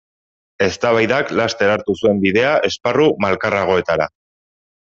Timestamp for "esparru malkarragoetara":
2.71-4.13